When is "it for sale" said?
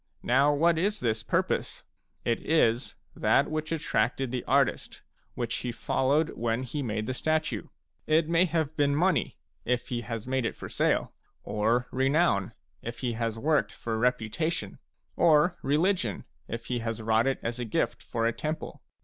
10.43-11.13